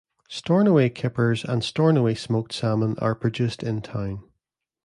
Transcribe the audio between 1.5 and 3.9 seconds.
Stornoway smoked salmon are produced in